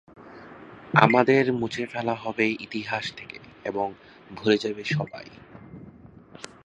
আমাদের 0.95 1.43
মুছে 1.53 1.83
ফেলা 1.85 2.15
হবে 2.15 2.45
ইতিহাস 2.59 3.05
থেকে 3.17 3.37
এবং 3.65 3.87
ভুলে 4.29 4.57
যাবে 4.57 4.83
সবাই। 4.91 5.27